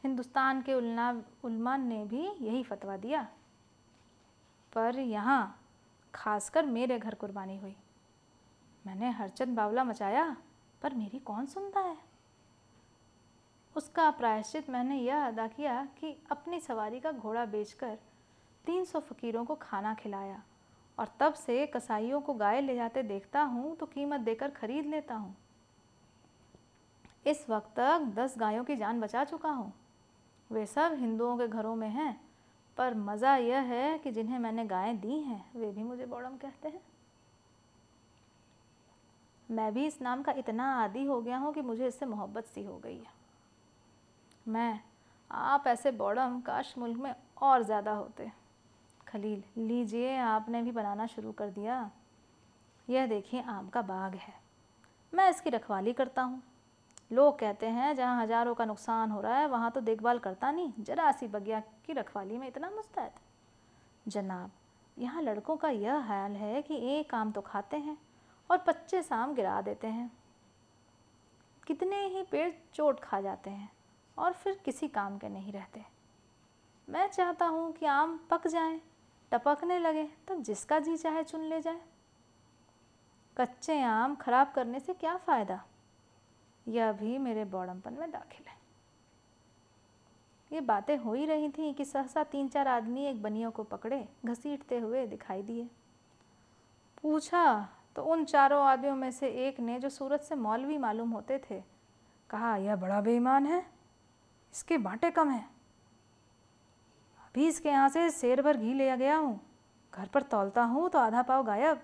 हिंदुस्तान 0.04 0.62
के 0.62 0.74
उलना, 0.74 1.24
उलमा 1.44 1.78
ने 1.78 2.06
भी 2.06 2.28
यही 2.28 2.64
फतवा 2.64 2.98
दिया। 2.98 3.28
पर 4.74 5.00
यहाँ 5.00 5.62
खासकर 6.16 6.66
मेरे 6.66 7.00
घर 7.00 7.16
कुर्बानी 7.16 7.58
हुई। 7.58 7.76
मैंने 8.88 9.10
हरचंद 9.10 9.58
बावला 9.58 9.84
मचाया, 9.84 10.38
पर 10.82 10.94
मेरी 10.94 11.20
कौन 11.20 11.46
सुनता 11.46 11.80
है? 11.80 12.11
उसका 13.76 14.10
प्रायश्चित 14.12 14.70
मैंने 14.70 14.98
यह 14.98 15.26
अदा 15.26 15.48
किया 15.48 15.84
कि 16.00 16.16
अपनी 16.32 16.60
सवारी 16.60 17.00
का 17.00 17.12
घोड़ा 17.12 17.46
बेचकर 17.46 17.98
तीन 18.66 18.84
सौ 18.86 19.00
फ़कीरों 19.00 19.44
को 19.46 19.56
खाना 19.56 19.94
खिलाया 19.94 20.42
और 20.98 21.12
तब 21.20 21.34
से 21.34 21.66
कसाईयों 21.66 22.20
को 22.22 22.34
गाय 22.34 22.62
ले 22.62 22.76
जाते 22.76 23.04
देखता 23.04 23.42
हूँ 23.44 23.76
तो 23.76 23.86
कीमत 23.86 24.20
देकर 24.20 24.50
खरीद 24.52 24.86
लेता 24.86 25.16
हूँ। 25.16 25.36
इस 27.26 27.46
वक्त 27.50 27.72
तक 27.76 28.12
दस 28.16 28.36
गायों 28.38 28.64
की 28.64 28.76
जान 28.76 29.00
बचा 29.02 29.24
चुका 29.24 29.50
हूँ। 29.50 29.72
वे 30.50 30.66
सब 30.66 30.96
हिंदुओं 31.00 31.38
के 31.38 31.48
घरों 31.48 31.76
में 31.76 31.90
हैं, 31.90 32.20
पर 32.78 32.94
मज़ा 32.96 33.36
यह 33.36 33.60
है 33.64 33.98
कि 33.98 34.12
जिन्हें 34.12 34.40
मैंने 34.40 34.66
गायें 34.66 35.00
दी 35.00 35.20
हैं, 35.20 35.44
वे 35.56 35.72
भी 35.72 35.84
मुझे 35.84 36.06
बौड़म 36.06 36.38
कहते 36.38 36.70
हैं। 36.70 36.82
मैं 39.50 39.74
भी 39.74 39.86
इस 39.86 40.02
नाम 40.02 40.22
का 40.22 40.32
इतना 40.32 40.72
आदि 40.76 41.06
हो 41.06 41.22
गया 41.22 41.38
हूँ 41.38 41.54
कि 41.54 41.62
मुझे 41.62 41.88
इससे 41.88 42.06
मोहब्बत 42.06 42.46
सी 42.46 42.64
हो 42.64 42.78
गई 42.78 42.98
है। 42.98 43.20
मैं, 44.46 44.80
आप 45.32 45.68
ऐसे 45.68 45.92
बॉडम 45.92 46.40
काश 46.42 46.74
मुल्क 46.78 46.98
में 46.98 47.14
और 47.42 47.64
ज़्यादा 47.64 47.92
होते। 47.92 48.30
खलील, 49.08 49.44
लीजिए, 49.58 50.18
आपने 50.18 50.62
भी 50.62 50.72
बनाना 50.72 51.06
शुरू 51.08 51.32
कर 51.32 51.50
दिया। 51.50 51.90
यह 52.88 53.08
देखिए, 53.08 53.42
आम 53.42 53.68
का 53.70 53.82
बाग 53.82 54.16
है। 54.16 54.34
मैं 55.14 55.30
इसकी 55.30 55.50
रखवाली 55.50 55.94
करता 55.94 56.22
हूँ। 56.22 56.42
लोग 57.12 57.38
कहते 57.40 57.68
हैं, 57.68 57.96
जहाँ 57.96 58.22
हज़ारों 58.22 58.54
का 58.56 58.66
नुकसान 58.66 59.12
हो 59.12 59.22
रहा 59.22 59.38
है, 59.38 59.48
वहाँ 59.48 59.72
तो 59.72 59.82
देखभाल 59.82 60.20
करता 60.20 60.52
नहीं। 60.52 60.72
जरा 60.80 61.12
सी 61.12 61.28
बगिया 61.28 61.60
की 61.86 61.94
रखवाली 61.94 62.38
में 62.38 62.48
इतना 62.48 62.70
मुस्तैद। 62.70 63.20
जनाब, 64.08 64.52
यहाँ 64.98 65.22
लड़कों 65.22 65.56
का 65.58 65.70
यह 65.70 66.02
ख्याल 66.08 66.32
है 66.32 66.62
कि 66.62 66.78
एक 66.92 67.14
आम 67.16 67.32
तो 67.32 67.42
खाते 67.42 67.78
हैं 67.78 67.98
और 68.50 68.58
पच्चीस 68.58 69.12
आम 69.14 69.34
गिरा 69.34 69.62
देते 69.62 69.88
हैं। 69.88 70.12
कितने 71.68 72.06
ही 72.08 72.24
पेड़ 72.24 72.52
चोट 72.74 73.00
खा 73.00 73.22
जाते 73.22 73.50
हैं। 73.50 73.70
और 74.18 74.34
फिर 74.34 74.60
किसी 74.66 74.88
काम 74.88 75.18
के 75.18 75.30
नहीं 75.30 75.52
रहते। 75.52 75.84
मैं 76.88 77.08
चाहता 77.08 77.46
हूँ 77.46 77.72
कि 77.74 77.86
आम 77.86 78.20
पक 78.30 78.48
जाएँ, 78.48 78.80
टपकने 79.32 79.80
लगे 79.80 80.08
तब 80.28 80.42
जिसका 80.44 80.80
जी 80.80 80.96
चाहे 80.98 81.24
चुन 81.24 81.42
ले 81.42 81.62
जाए। 81.62 81.82
कच्चे 83.38 83.82
आम 83.82 84.16
खराब 84.16 84.52
करने 84.52 84.80
से 84.80 84.94
क्या 84.94 85.16
फ़ायदा? 85.18 85.64
यह 86.68 86.92
भी 86.92 87.18
मेरे 87.18 87.46
बौड़मपन 87.46 87.94
में 87.94 88.10
दाखिल 88.12 88.48
है। 88.48 88.60
ये 90.52 90.62
बातें 90.62 90.96
हो 90.98 91.14
ही 91.14 91.26
रही 91.26 91.50
थी 91.50 91.72
कि 91.74 91.86
सहसा 91.86 92.24
तीन 92.24 92.48
चार 92.48 92.68
आदमी 92.68 93.06
एक 93.06 93.22
बनियों 93.22 93.52
को 93.52 93.64
पकड़े 93.64 94.08
घसीटते 94.26 94.80
हुए 94.80 95.06
दिखाई 95.08 95.42
दिए। 95.42 95.68
पूछा 97.02 97.70
तो 97.96 98.04
उन 98.04 98.26
चारों 98.26 98.64
आदमियों 98.64 98.96
में 98.96 99.12
से 99.12 99.28
एक 99.48 99.60
ने 99.60 99.80
जो 99.80 99.90
सूरत 99.90 100.22
से 100.22 100.36
मौलवी 100.36 100.78
मालूम 100.78 101.10
होते 101.10 101.38
थे 101.50 101.62
कहा 102.30 102.56
यह 102.56 102.76
बड़ा 102.76 103.00
बेईमान 103.02 103.46
है। 103.48 103.66
इसके 104.54 104.78
बांटे 104.80 105.12
कम 105.12 105.30
हैं। 105.30 105.50
अभी 107.20 107.48
इसके 107.48 107.70
यहाँ 107.70 107.90
से 107.90 108.10
शेर 108.12 108.42
भर 108.42 108.58
घी 108.58 108.74
ले 108.74 108.96
गया 108.98 109.18
हूँ। 109.18 109.40
घर 109.94 110.08
पर 110.08 110.22
तौलता 110.24 110.64
हूँ 110.64 110.90
तो 110.90 111.00
आधा 111.00 111.22
पाव 111.22 111.44
गायब। 111.44 111.82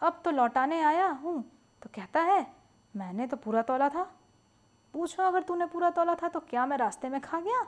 अब 0.00 0.20
तो 0.24 0.30
लौटाने 0.30 0.80
आया 0.82 1.06
हूँ 1.14 1.42
तो 1.82 1.90
कहता 1.94 2.20
है, 2.22 2.46
मैंने 2.94 3.26
तो 3.26 3.36
पूरा 3.36 3.62
तोला 3.62 3.88
था। 3.88 4.02
पूछो 4.94 5.22
अगर 5.22 5.42
तूने 5.42 5.66
पूरा 5.66 5.90
तोला 5.90 6.14
था 6.14 6.28
तो 6.28 6.40
क्या 6.40 6.66
मैं 6.66 6.76
रास्ते 6.78 7.08
में 7.08 7.20
खा 7.20 7.40
गया? 7.40 7.66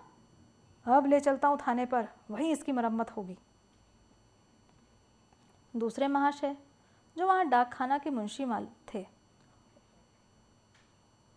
अब 0.86 1.06
ले 1.06 1.20
चलता 1.20 1.48
हूँ 1.48 1.58
थाने 1.58 1.86
पर, 1.86 2.08
वहीं 2.30 2.50
इसकी 2.52 2.72
मरम्मत 2.72 3.10
होगी। 3.10 3.36
दूसरे 5.74 6.08
महाशय, 6.08 6.56
जो 7.16 7.26
वहाँ 7.26 7.48
डाक 7.48 7.72
खाना 7.72 7.98
के 7.98 8.10
मुंशी 8.10 8.44
माल 8.44 8.68
थे, 8.94 9.06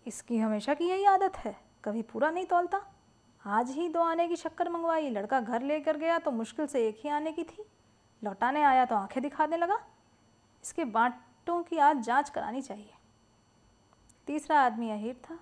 इसकी 0.05 0.37
हमेशा 0.37 0.73
की 0.73 0.89
यही 0.89 1.05
आदत 1.05 1.37
है। 1.37 1.55
कभी 1.87 2.01
पूरा 2.01 2.31
नहीं 2.31 2.45
तोलता? 2.45 2.81
आज 3.45 3.69
ही 3.69 3.89
दो 3.89 4.01
आने 4.01 4.27
की 4.27 4.35
शक्कर 4.35 4.69
मंगवाई, 4.69 5.09
लड़का 5.09 5.41
घर 5.41 5.61
लेकर 5.61 5.97
गया 5.97 6.19
तो 6.19 6.31
मुश्किल 6.31 6.67
से 6.67 6.87
एक 6.87 6.97
ही 7.03 7.09
आने 7.09 7.31
की 7.31 7.43
थी। 7.43 7.65
लौटाने 8.23 8.63
आया 8.63 8.85
तो 8.85 8.95
आँखें 8.95 9.23
दिखाने 9.23 9.57
लगा। 9.57 9.75
इसके 10.63 10.85
बांटों 10.85 11.63
की 11.63 11.77
आज 11.77 11.97
जाँच 11.97 12.29
करानी 12.29 12.61
चाहिए। 12.61 12.93
तीसरा 14.27 14.61
आदमी 14.61 14.91
अहीर 14.91 15.13
था। 15.13 15.39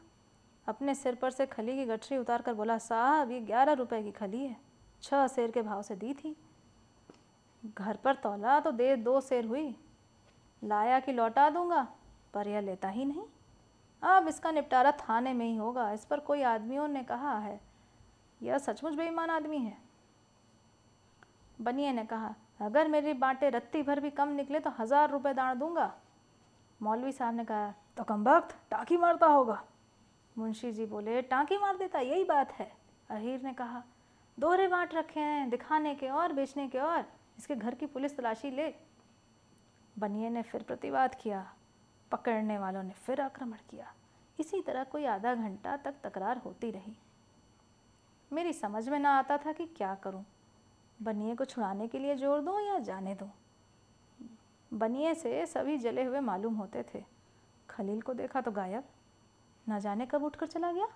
अपने 0.67 0.95
सिर 0.95 1.15
पर 1.15 1.31
से 1.31 1.45
खली 1.45 1.75
की 1.75 1.85
गठरी 1.85 2.17
उतार 2.17 2.41
कर 2.41 2.53
बोला, 2.53 2.77
साहब, 2.77 3.31
ये 3.31 3.39
ग्यारह 3.39 3.73
रुपए 3.73 4.03
की 4.03 4.11
खली 4.11 4.45
है। 4.45 4.57
छः 5.01 5.27
शेर 5.27 5.51
के 5.51 5.61
भाव 5.61 5.81
से 5.81 5.95
दी 5.95 6.13
थी। 6.13 6.35
घर 7.65 7.95
पर 7.95 8.15
तोला 8.15 8.59
तो 8.59 8.71
दे, 8.71 8.95
दो 8.95 9.21
शेर 9.21 9.45
हुई। 9.45 9.75
लाया 10.63 10.99
कि 10.99 11.11
लौटा 11.11 11.49
दूँगा, 11.49 11.87
पर 12.33 12.47
यह 12.47 12.59
लेता 12.59 12.89
ही 12.89 13.05
नहीं। 13.05 13.23
अब 14.05 14.27
इसका 14.27 14.51
निपटारा 14.51 14.91
थाने 14.99 15.33
में 15.33 15.45
ही 15.45 15.55
होगा, 15.55 15.91
इस 15.91 16.05
पर 16.05 16.19
कोई 16.19 16.41
आदमियों 16.43 16.87
ने 16.87 17.03
कहा 17.03 17.37
है? 17.39 17.59
यह 18.41 18.57
सचमुच 18.57 18.93
बेईमान 18.93 19.29
आदमी 19.29 19.57
है। 19.57 19.77
बनिए 21.61 21.91
ने 21.93 22.03
कहा, 22.05 22.33
अगर 22.61 22.87
मेरी 22.87 23.13
बांटे 23.15 23.49
रत्ती 23.49 23.81
भर 23.83 23.99
भी 23.99 24.09
कम 24.09 24.29
निकले 24.29 24.59
तो 24.59 24.69
हज़ार 24.79 25.09
रुपये 25.11 25.33
दान 25.33 25.59
दूँगा। 25.59 25.93
मौलवी 26.79 27.11
साहब 27.11 27.35
ने 27.35 27.45
कहा 27.45 27.73
तो 27.97 28.03
कम 28.03 28.23
वक्त 28.23 28.55
टाँकी 28.71 28.97
मारता 28.97 29.27
होगा। 29.27 29.61
मुंशी 30.35 30.71
जी 30.71 30.85
बोले, 30.85 31.21
टाँकी 31.21 31.57
मार 31.57 31.77
देता 31.77 31.99
यही 31.99 32.23
बात 32.23 32.51
है। 32.51 32.71
अहीर 33.09 33.41
ने 33.41 33.53
कहा, 33.53 33.83
दोहरे 34.37 34.67
बांट 34.67 34.93
रखे 34.93 35.19
हैं, 35.19 35.49
दिखाने 35.49 35.95
के 35.95 36.09
और 36.09 36.33
बेचने 36.33 36.67
के 36.67 36.79
और, 36.79 37.05
इसके 37.37 37.55
घर 37.55 37.75
की 37.75 37.85
पुलिस 37.85 38.17
तलाशी 38.17 38.49
ले। 38.51 38.73
बनिए 39.95 40.29
ने 40.29 40.41
फिर 40.41 40.63
प्रतिवाद 40.63 41.15
किया। 41.15 41.45
पकड़ने 42.15 42.57
वालों 42.57 42.83
ने 42.83 42.93
फिर 43.05 43.21
आक्रमण 43.21 43.57
किया। 43.69 43.93
इसी 44.39 44.61
तरह 44.61 44.83
कोई 44.83 45.05
आधा 45.05 45.33
घंटा 45.35 45.77
तक 45.77 45.93
तकरार 46.03 46.37
होती 46.37 46.71
रही। 46.71 46.95
मेरी 48.31 48.53
समझ 48.53 48.89
में 48.89 48.99
ना 48.99 49.09
आता 49.09 49.37
था 49.37 49.51
कि 49.51 49.65
क्या 49.65 49.95
करूँ। 49.95 50.23
बनिए 51.01 51.35
को 51.35 51.45
छुड़ाने 51.45 51.87
के 51.87 51.99
लिए 51.99 52.15
ज़ोर 52.15 52.41
दूँ 52.41 52.61
या 52.61 52.79
जाने 52.79 53.15
दूँ? 53.15 53.29
बनिए 54.73 55.13
से 55.15 55.45
सभी 55.45 55.77
जले 55.77 56.03
हुए 56.03 56.19
मालूम 56.19 56.55
होते 56.55 56.83
थे। 56.93 57.03
खलील 57.69 58.01
को 58.01 58.13
देखा 58.13 58.41
तो 58.41 58.51
गायब। 58.51 58.83
न 59.69 59.79
जाने 59.79 60.05
कब 60.05 60.23
उठकर 60.23 60.47
चला 60.47 60.71
गया। 60.71 60.87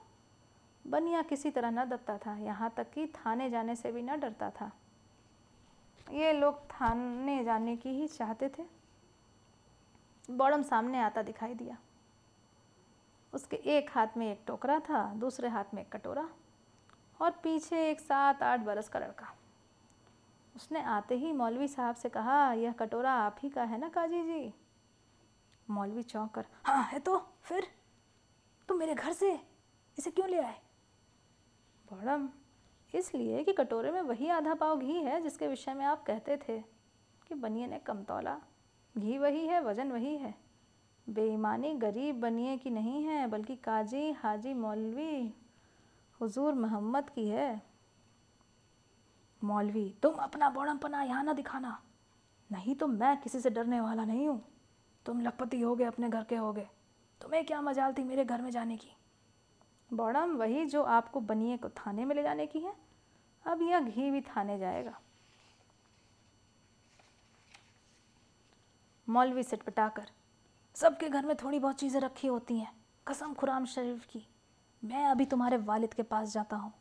बनिया 0.87 1.21
किसी 1.21 1.51
तरह 1.51 1.71
न 1.71 1.85
दबता 1.85 2.17
था। 2.17 2.37
यहाँ 2.37 2.73
तक 2.77 2.91
कि 2.91 3.07
थाने 3.07 3.49
जाने 3.49 3.75
से 3.75 3.91
भी 3.91 4.01
न 4.01 4.19
डरता 4.19 4.49
था। 4.49 4.71
ये 6.11 6.33
लोग 6.33 6.65
थाने 6.65 7.43
जाने 7.43 7.77
की 7.77 7.89
ही 7.89 8.07
चाहते 8.07 8.49
थे। 8.49 8.78
बौड़म 10.29 10.63
सामने 10.63 10.99
आता 10.99 11.21
दिखाई 11.21 11.53
दिया। 11.53 11.77
उसके 13.33 13.55
एक 13.55 13.89
हाथ 13.91 14.07
में 14.17 14.31
एक 14.31 14.43
टोकरा 14.47 14.79
था, 14.79 15.13
दूसरे 15.13 15.49
हाथ 15.49 15.73
में 15.73 15.81
एक 15.81 15.91
कटोरा 15.91 16.29
और 17.21 17.31
पीछे 17.31 17.89
एक 17.91 17.99
सात 17.99 18.43
आठ 18.43 18.59
बरस 18.59 18.89
का 18.89 18.99
लड़का। 18.99 19.35
उसने 20.55 20.81
आते 20.81 21.15
ही 21.15 21.31
मौलवी 21.31 21.67
साहब 21.67 21.95
से 21.95 22.09
कहा, 22.09 22.53
यह 22.53 22.71
कटोरा 22.71 23.11
आप 23.11 23.35
ही 23.39 23.49
का 23.49 23.63
है 23.63 23.77
ना, 23.77 23.89
काजी 23.89 24.23
जी? 24.23 24.53
मौलवी 25.69 26.03
चौंक 26.03 26.31
कर 26.31 26.45
हाँ 26.63 26.83
है 26.83 26.99
तो 26.99 27.17
फिर? 27.43 27.67
तुम 28.67 28.77
मेरे 28.77 28.93
घर 28.93 29.13
से? 29.13 29.39
इसे 29.97 30.11
क्यों 30.11 30.29
ले 30.29 30.37
आए? 30.37 30.61
बड़म 31.93 32.29
इसलिए 32.93 33.43
कि 33.43 33.53
कटोरे 33.53 33.91
में 33.91 34.01
वही 34.01 34.29
आधा 34.29 34.53
पाव 34.53 34.79
घी 34.79 34.93
है 34.93 35.21
जिसके 35.21 35.47
विषय 35.47 35.73
में 35.73 35.85
आप 35.85 36.03
कहते 36.03 36.37
थे 36.37 36.59
कि 37.27 37.35
बनिए 37.35 37.67
ने 37.67 37.79
कम 37.79 38.03
तोला 38.03 38.37
घी 38.99 39.17
वही 39.17 39.47
है, 39.47 39.61
वज़न 39.61 39.91
वही 39.91 40.17
है। 40.17 40.35
बेईमानी 41.09 41.73
गरीब 41.73 42.19
बनिए 42.19 42.57
की 42.57 42.69
नहीं 42.69 43.03
है, 43.03 43.27
बल्कि 43.27 43.55
काजी 43.55 44.11
हाजी 44.11 44.53
मौलवी, 44.53 45.33
हुजूर 46.21 46.53
मोहम्मद 46.53 47.09
की 47.09 47.27
है। 47.29 47.61
मौलवी, 49.43 49.95
तुम 50.03 50.13
अपना 50.13 50.49
बौड़मपना 50.49 51.03
यहाँ 51.03 51.23
ना 51.23 51.33
दिखाना। 51.33 51.83
नहीं 52.51 52.75
तो 52.75 52.87
मैं 52.87 53.21
किसी 53.21 53.39
से 53.39 53.49
डरने 53.49 53.81
वाला 53.81 54.05
नहीं 54.05 54.27
हूँ। 54.27 54.45
तुम 55.05 55.21
लखपति 55.21 55.61
हो 55.61 55.75
गए 55.75 55.83
अपने 55.83 56.09
घर 56.09 56.23
के 56.23 56.35
हो 56.35 56.53
गए 56.53 56.67
तुम्हें 57.21 57.45
क्या 57.45 57.61
मजाल 57.61 57.93
थी 57.93 58.03
मेरे 58.03 58.25
घर 58.25 58.41
में 58.41 58.51
जाने 58.51 58.77
की? 58.77 58.89
बौड़म, 59.93 60.35
वही 60.35 60.65
जो 60.65 60.83
आपको 60.83 61.19
बनिए 61.19 61.57
को 61.57 61.69
थाने 61.69 62.05
में 62.05 62.15
ले 62.15 62.23
जाने 62.23 62.47
की 62.47 62.59
है। 62.59 62.73
अब 63.45 63.61
यह 63.61 63.79
घी 63.79 64.11
भी 64.11 64.21
थाने 64.21 64.57
जाएगा। 64.57 64.99
मौलवी 69.09 69.43
सिटपटाकर 69.43 70.09
सबके 70.75 71.09
घर 71.09 71.25
में 71.25 71.35
थोड़ी 71.35 71.59
बहुत 71.59 71.75
चीज़ें 71.75 72.01
रखी 72.01 72.27
होती 72.27 72.59
हैं, 72.59 72.71
कसम 73.07 73.33
खुराम 73.33 73.65
शरीफ 73.65 74.05
की। 74.05 74.27
मैं 74.83 75.05
अभी 75.05 75.25
तुम्हारे 75.25 75.57
वालिद 75.57 75.93
के 75.93 76.03
पास 76.03 76.33
जाता 76.33 76.55
हूँ। 76.55 76.73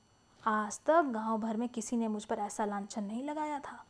आज 0.46 0.80
तक 0.80 1.02
गाँव 1.02 1.38
भर 1.38 1.56
में 1.56 1.68
किसी 1.68 1.96
ने 1.96 2.08
मुझ 2.08 2.24
पर 2.24 2.38
ऐसा 2.38 2.64
लांछन 2.64 3.04
नहीं 3.04 3.24
लगाया 3.24 3.58
था। 3.58 3.84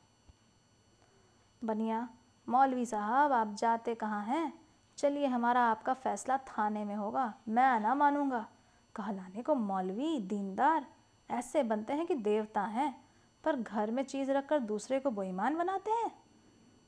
बनिया, 1.64 2.09
मौलवी 2.49 2.87
साहब, 2.87 3.33
आप 3.33 3.54
जाते 3.54 3.95
कहाँ 3.95 4.25
हैं? 4.25 4.52
चलिए, 4.97 5.26
हमारा 5.26 5.61
आपका 5.61 5.95
फ़ैसला 5.95 6.37
थाने 6.37 6.85
में 6.85 6.97
होगा। 6.97 7.35
मैं 7.49 7.80
ना 7.80 7.95
मानूँगा। 7.95 8.49
कहलाने 8.95 9.42
को 9.42 9.54
मौलवी, 9.54 10.18
दीनदार, 10.18 10.87
ऐसे 11.30 11.62
बनते 11.62 11.92
हैं 11.92 12.07
कि 12.07 12.14
देवता 12.14 12.62
हैं, 12.62 13.04
पर 13.45 13.57
घर 13.57 13.90
में 13.90 14.02
चीज़ 14.02 14.30
रखकर 14.30 14.59
दूसरे 14.59 15.00
को 15.00 15.11
बेईमान 15.11 15.57
बनाते 15.57 15.90
हैं। 15.90 16.27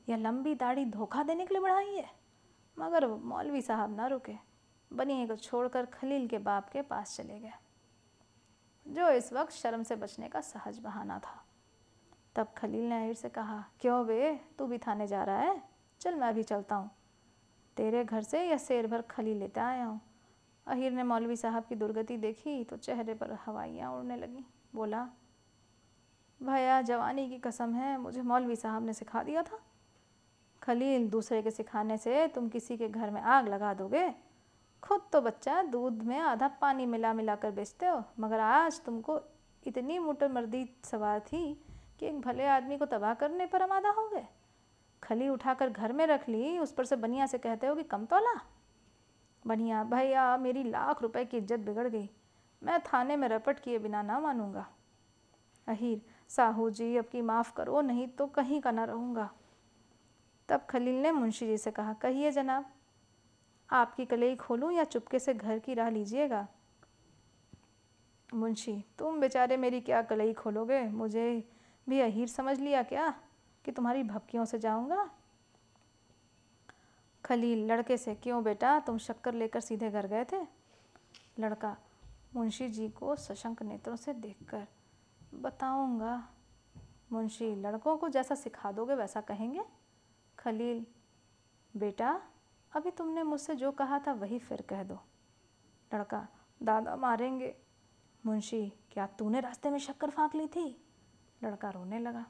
यह 0.09 0.16
लंबी 0.16 0.54
दाढ़ी 0.54 0.85
धोखा 0.85 1.23
देने 1.23 1.47
के 1.47 1.54
लिए 1.54 1.62
बढ़ाई 1.62 1.95
है? 1.95 2.11
मगर 2.78 3.07
मौलवी 3.07 3.62
साहब 3.62 3.97
ना 3.97 4.07
रुके। 4.07 4.35
बनिए 4.92 5.26
को 5.26 5.37
छोड़कर 5.37 5.87
खलील 5.87 6.28
के 6.28 6.38
बाप 6.38 6.69
के 6.69 6.83
पास 6.83 7.16
चले 7.16 7.38
गए। 7.38 7.52
जो 8.88 9.09
इस 9.09 9.33
वक्त 9.33 9.52
शर्म 9.52 9.83
से 9.83 9.97
बचने 9.97 10.28
का 10.28 10.40
सहज 10.40 10.78
बहाना 10.78 11.19
था। 11.19 11.45
तब 12.37 12.52
खलील 12.57 12.88
ने 12.88 13.02
अहिर 13.02 13.14
से 13.14 13.28
कहा, 13.28 13.64
क्यों 13.80 14.07
बे? 14.07 14.40
तू 14.59 14.66
भी 14.66 14.78
थाने 14.78 15.07
जा 15.07 15.25
रहा 15.25 15.38
है? 15.38 15.62
चल 16.00 16.14
मैं 16.14 16.35
भी 16.35 16.42
चलता 16.42 16.76
हूँ। 16.76 16.90
तेरे 17.76 18.04
घर 18.04 18.23
से 18.23 18.49
यह 18.49 18.59
शेर 18.59 18.87
भर 18.87 19.02
खली 19.02 19.35
लेते 19.35 19.61
आया 19.61 19.85
हूँ 19.85 20.00
अहिर 20.66 20.92
ने 20.92 21.02
मौलवी 21.02 21.37
साहब 21.37 21.64
की 21.64 21.75
दुर्गति 21.75 22.16
देखी 22.16 22.64
तो 22.64 22.76
चेहरे 22.76 23.14
पर 23.14 23.33
हवाइयाँ 23.33 23.92
उड़ने 23.92 24.16
लगीं। 24.16 24.42
बोला, 24.75 25.09
भैया, 26.42 26.83
जवानी 26.83 27.28
की 27.28 27.38
कसम 27.38 27.75
है, 27.75 27.99
मुझे 27.99 28.23
मौलवी 28.23 28.57
साहब 28.57 28.87
ने 28.87 28.92
सिखा 28.92 29.23
दिया 29.23 29.42
था। 29.42 29.61
खलील 30.62 31.09
दूसरे 31.11 31.43
के 31.43 31.50
सिखाने 31.50 31.97
से 31.99 32.26
तुम 32.29 32.49
किसी 32.49 32.76
के 32.76 32.88
घर 32.88 33.11
में 33.11 33.21
आग 33.21 33.49
लगा 33.49 33.73
दोगे? 33.75 34.11
खुद 34.83 35.00
तो 35.12 35.21
बच्चा 35.21 35.62
दूध 35.62 36.02
में 36.02 36.19
आधा 36.19 36.49
पानी 36.61 36.87
मिला 36.87 37.12
मिला 37.12 37.35
कर 37.37 37.50
बेचते 37.50 37.87
हो, 37.87 38.02
मगर 38.21 38.40
आज 38.40 38.81
तुमको 38.85 39.21
इतनी 39.62 39.99
मोटर 39.99 40.29
मर्दी 40.29 40.64
सवार 40.85 41.21
थी 41.23 41.43
कि 42.00 42.07
एक 42.07 42.21
भले 42.21 42.47
आदमी 42.47 42.79
को 42.79 42.87
तबाह 42.87 43.14
करने 43.14 43.47
पर 43.47 43.62
आमादा 43.62 43.90
हो 43.90 44.09
गए। 44.09 44.26
खली 45.02 45.29
उठाकर 45.29 45.71
घर 45.71 45.93
में 45.93 46.07
रख 46.07 46.29
ली, 46.29 46.59
उस 46.59 46.73
पर 46.73 46.85
से 46.85 46.97
बनिया 46.97 47.26
से 47.26 47.38
कहते 47.38 47.67
हो 47.67 47.75
कि 47.75 47.83
कम 47.83 48.05
तोला। 48.05 48.40
बनिया, 49.45 49.83
भैया, 49.85 50.37
मेरी 50.37 50.62
लाख 50.62 51.02
रुपए 51.02 51.25
की 51.25 51.37
इज़्ज़त 51.37 51.61
बिगड़ 51.61 51.88
गई। 51.88 52.09
मैं 52.62 52.81
थाने 52.83 53.17
में 53.17 53.29
रपट 53.29 53.61
किए 53.61 53.79
बिना 53.79 54.02
ना 54.02 54.19
मानूँगा। 54.21 54.67
अहीर 55.69 56.00
साहू 56.31 56.71
जी 56.71 56.97
अब 56.97 57.05
की 57.05 57.23
माफ़ 57.23 57.52
करो, 57.55 57.81
नहीं 57.81 58.09
तो 58.09 58.26
कहीं 58.26 58.61
का 58.61 58.71
ना 58.71 58.85
रहूँगा। 58.85 59.31
तब 60.50 60.66
खलील 60.71 61.02
ने 61.02 61.12
मुंशी 61.12 61.47
जी 61.47 61.59
से 61.59 61.71
कहा, 61.71 61.92
कहिए 61.92 62.30
जनाब, 62.30 62.71
आपकी 63.73 64.07
कलई 64.07 64.37
खोलूं 64.37 64.71
या 64.71 64.85
चुपके 64.85 65.19
से 65.19 65.35
घर 65.35 65.59
की 65.59 65.75
राह 65.75 65.88
लीजिएगा? 65.88 66.49
मुंशी, 68.35 68.85
तुम 68.99 69.21
बेचारे 69.21 69.57
मेरी 69.57 69.80
क्या 69.80 70.02
कलई 70.02 70.33
खोलोगे? 70.33 70.83
मुझे 70.83 71.50
भी 71.88 72.00
अहीर 72.00 72.28
समझ 72.28 72.61
लिया 72.61 72.83
क्या 72.83 73.21
कि 73.64 73.73
तुम्हारी 73.73 74.02
भपकियों 74.02 74.45
से 74.45 74.59
जाऊँगा? 74.59 75.11
खलील, 77.25 77.73
लड़के 77.73 77.97
से 77.97 78.14
क्यों 78.14 78.45
बेटा? 78.45 78.80
तुम 78.80 78.99
शक्कर 78.99 79.35
लेकर 79.35 79.61
सीधे 79.61 79.90
घर 79.90 80.07
गए 80.07 80.25
थे? 80.25 80.47
लड़का, 81.38 81.76
मुंशी 82.37 82.69
जी 82.69 82.88
को 82.88 83.16
सशंक 83.16 83.62
नेत्रों 83.62 83.97
से 83.97 84.14
देखकर 84.14 84.66
बताऊँगा। 85.35 86.28
मुंशी, 87.12 87.54
लड़कों 87.54 87.97
को 87.97 88.09
जैसा 88.09 88.35
सिखा 88.35 88.73
दोगे 88.73 88.95
वैसा 88.95 89.21
कहेंगे? 89.21 89.62
खलील, 90.40 90.85
बेटा, 91.75 92.20
अभी 92.73 92.90
तुमने 92.90 93.23
मुझसे 93.23 93.54
जो 93.54 93.70
कहा 93.70 93.99
था 93.99 94.12
वही 94.12 94.38
फिर 94.38 94.62
कह 94.62 94.82
दो। 94.82 94.99
लड़का, 95.94 96.26
दादा 96.62 96.97
मारेंगे। 96.97 97.54
मुंशी, 98.26 98.73
क्या 98.90 99.06
तूने 99.06 99.40
रास्ते 99.40 99.70
में 99.70 99.78
शक्कर 99.78 100.11
फाँक 100.11 100.35
ली 100.35 100.47
थी? 100.47 100.64
लड़का 101.44 101.70
रोने 101.70 101.99
लगा। 101.99 102.25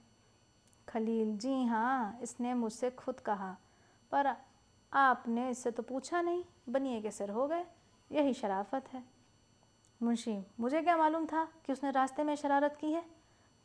खलील, 0.88 1.36
जी 1.36 1.64
हाँ 1.64 2.18
इसने 2.22 2.54
मुझसे 2.54 2.90
खुद 2.90 3.20
कहा, 3.20 3.56
पर 4.12 4.34
आपने 4.92 5.50
इससे 5.50 5.70
तो 5.70 5.82
पूछा 5.82 6.20
नहीं, 6.20 6.44
बनिए 6.68 7.00
के 7.00 7.10
सिर 7.10 7.30
हो 7.30 7.46
गए, 7.48 7.64
यही 8.10 8.34
शराफत 8.34 8.88
है। 8.92 9.02
मुंशी, 10.00 10.38
मुझे 10.60 10.82
क्या 10.82 10.96
मालूम 10.96 11.26
था 11.26 11.44
कि 11.64 11.72
उसने 11.72 11.90
रास्ते 11.90 12.24
में 12.24 12.34
शरारत 12.34 12.76
की 12.80 12.92
है? 12.92 13.04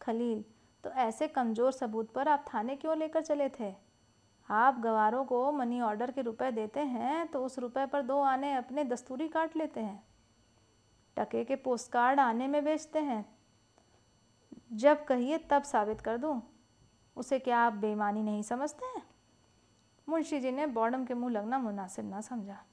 खलील 0.02 0.44
तो 0.84 0.90
ऐसे 0.92 1.28
कमज़ोर 1.28 1.72
सबूत 1.72 2.12
पर 2.14 2.28
आप 2.28 2.46
थाने 2.54 2.76
क्यों 2.76 2.98
लेकर 2.98 3.22
चले 3.22 3.50
थे? 3.50 3.85
आप 4.50 4.80
गवारों 4.80 5.26
को 5.26 5.52
मनी 5.52 5.82
ऑर्डर 5.82 6.12
के 6.12 6.22
रुपए 6.22 6.52
देते 6.52 6.80
हैं 6.80 7.28
तो 7.28 7.46
उस 7.46 7.60
रुपए 7.60 7.86
पर 7.86 8.02
दो 8.02 8.20
आने 8.22 8.54
अपने 8.54 8.84
दस्तूरी 8.84 9.28
काट 9.28 9.56
लेते 9.58 9.80
हैं। 9.80 10.04
टके 11.18 11.44
के 11.44 11.56
पोस्ट 11.56 11.92
कार्ड 11.92 12.20
आने 12.20 12.48
में 12.48 12.66
बेचते 12.66 13.00
हैं। 13.00 13.26
जब 14.74 15.06
कहिए 15.06 15.38
तब 15.38 15.64
साबित 15.64 16.02
कर 16.02 16.18
दूँ। 16.18 16.42
उसे 17.16 17.40
क्या 17.40 17.60
आप 17.60 17.74
बेईमानी 17.74 18.24
नहीं 18.24 18.44
समझते 18.44 18.86
हैं? 18.86 19.04
मुंशी 20.10 20.40
जी 20.40 20.52
ने 20.52 20.68
बॉडम 20.68 21.06
के 21.06 21.14
मुँह 21.14 21.34
लगना 21.34 21.60
मुनासिब 21.60 22.10
ना 22.10 22.22
समझा। 22.22 22.64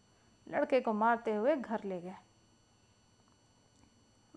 लड़के 0.48 0.80
को 0.80 0.92
मारते 0.92 1.34
हुए 1.34 1.56
घर 1.56 1.84
ले 1.84 2.00
गए। 2.00 2.14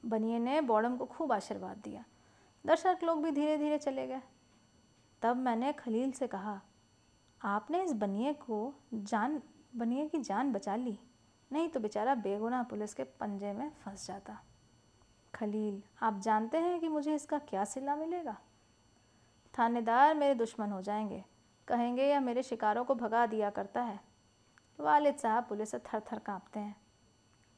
बनिए 0.06 0.40
ने 0.40 0.62
बॉडम 0.62 0.98
को 0.98 1.06
खूब 1.06 1.32
आशीर्वाद 1.32 1.78
दिया। 1.78 2.04
दर्शक 2.66 3.00
लोग 3.04 3.24
भी 3.24 3.32
धीरे 3.32 3.58
धीरे 3.58 3.78
चले 3.78 4.08
गए। 4.08 4.22
तब 5.22 5.38
मैंने 5.38 5.74
खलील 5.74 6.12
से 6.12 6.28
कहा 6.28 6.62
आपने 7.46 7.84
इस 7.84 7.94
बनिए 7.94 8.34
को 8.34 8.76
जान, 8.94 9.42
बनिए 9.76 10.08
की 10.08 10.18
जान 10.18 10.54
बचा 10.54 10.76
ली? 10.76 11.00
नहीं 11.52 11.70
तो 11.70 11.80
बेचारा 11.80 12.16
बेगुनाह 12.16 12.64
पुलिस 12.64 12.94
के 12.94 13.04
पंजे 13.04 13.54
में 13.54 13.70
फंस 13.70 14.08
जाता। 14.08 14.44
खलील, 15.36 15.84
आप 16.02 16.20
जानते 16.20 16.58
हैं 16.58 16.80
कि 16.80 16.88
मुझे 16.88 17.16
इसका 17.16 17.40
क्या 17.40 17.66
सिला 17.66 17.96
मिलेगा? 17.96 18.38
थानेदार 19.60 20.16
मेरे 20.16 20.36
दुश्मन 20.36 20.72
हो 20.72 20.82
जाएँगे। 20.82 21.26
कहेंगे 21.68 22.04
या 22.04 22.20
मेरे 22.20 22.44
शिकारों 22.44 22.86
को 22.86 22.96
भगा 22.96 23.26
दिया 23.26 23.50
करता 23.50 23.82
है। 23.82 24.00
वालिद 24.80 25.16
साहब 25.16 25.46
पुलिस 25.46 25.72
से 25.72 25.80
थर 25.80 26.00
थर 26.00 26.20
काँपते 26.20 26.60
हैं। 26.60 26.76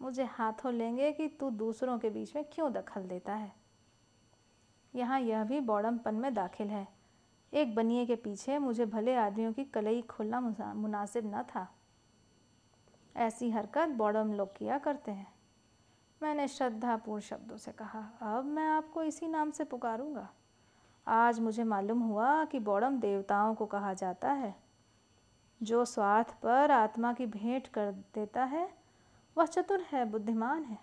मुझे 0.02 0.24
हाथों 0.24 0.74
लेंगे 0.74 1.12
कि 1.12 1.28
तू 1.28 1.50
दूसरों 1.50 2.00
के 2.00 2.10
बीच 2.10 2.36
में 2.36 2.46
क्यों 2.46 2.74
दखल 2.74 3.02
देता 3.02 3.34
है? 3.34 3.52
यहाँ 4.96 5.20
यह 5.20 5.44
भी 5.44 5.60
बौड़मपन 5.60 6.16
में 6.16 6.34
दाखिल 6.34 6.68
है। 6.68 6.97
एक 7.54 7.76
बनिए 7.76 8.06
के 8.06 8.16
पीछे 8.16 8.58
मुझे 8.58 8.86
भले 8.86 9.16
आदमियों 9.16 9.54
की 9.54 9.64
कलई 9.64 10.02
खोलना 10.02 10.74
मुनासिब 10.74 11.36
न 11.36 11.44
था। 11.44 11.74
ऐसी 13.16 13.52
हरकत 13.52 13.90
बॉडम 13.90 14.34
लोग 14.34 14.58
किया 14.58 14.78
करते 14.78 15.12
हैं। 15.12 15.34
मैंने 16.24 16.48
श्रद्धापूर्ण 16.48 17.22
शब्दों 17.22 17.58
से 17.58 17.72
कहा, 17.72 18.04
अब 18.22 18.46
मैं 18.46 18.68
आपको 18.68 19.04
इसी 19.04 19.28
नाम 19.28 19.52
से 19.52 19.64
पुकारूँगा। 19.64 20.30
आज 21.08 21.40
मुझे 21.40 21.64
मालूम 21.64 22.00
हुआ 22.00 22.46
कि 22.46 22.60
बॉडम 22.60 23.00
देवताओं 23.00 23.56
को 23.56 23.66
कहा 23.66 23.94
जाता 23.94 24.32
है। 24.32 24.56
जो 25.64 25.86
स्वार्थ 25.86 26.36
पर 26.42 26.72
आत्मा 26.72 27.14
की 27.14 27.26
भेंट 27.26 27.68
कर 27.68 27.92
देता 27.92 28.44
है, 28.44 28.74
वह 29.38 29.46
चतुर 29.46 29.82
है, 29.82 30.06
बुद्धिमान 30.06 30.64
है। 30.64 30.78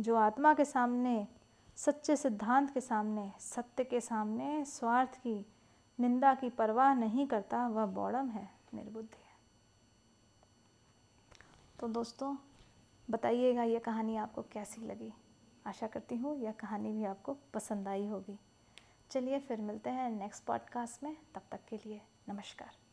जो 0.00 0.16
आत्मा 0.16 0.54
के 0.54 0.64
सामने 0.64 1.28
सच्चे 1.76 2.16
सिद्धांत 2.16 2.70
के 2.70 2.80
सामने, 2.80 3.32
सत्य 3.40 3.84
के 3.84 4.00
सामने, 4.00 4.64
स्वार्थ 4.64 5.16
की 5.16 5.46
निंदा 6.00 6.34
की 6.34 6.50
परवाह 6.50 6.94
नहीं 6.94 7.26
करता, 7.26 7.68
वह 7.68 7.86
बौड़म 7.86 8.28
है, 8.28 8.50
निर्बुद्धि 8.74 9.16
है। 9.16 9.36
तो 11.80 11.88
दोस्तों, 11.88 12.36
बताइएगा 13.10 13.62
यह 13.62 13.78
कहानी 13.78 14.16
आपको 14.16 14.42
कैसी 14.42 14.80
लगी? 14.80 15.12
आशा 15.66 15.86
करती 15.86 16.16
हूँ 16.16 16.36
यह 16.36 16.52
कहानी 16.52 16.92
भी 16.92 17.04
आपको 17.04 17.36
पसंद 17.54 17.88
आई 17.88 18.06
होगी। 18.06 18.38
चलिए 19.10 19.38
फिर 19.38 19.60
मिलते 19.60 19.90
हैं 19.90 20.10
नेक्स्ट 20.10 20.44
पॉडकास्ट 20.44 21.02
में, 21.02 21.16
तब 21.34 21.42
तक 21.52 21.60
के 21.68 21.76
लिए 21.76 22.02
नमस्कार। 22.28 22.85